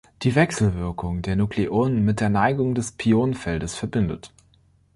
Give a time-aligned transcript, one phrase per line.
[0.23, 4.33] Die Wechselwirkung, die Nukleonen mit der "Neigung" des Pionfeldes verbindet.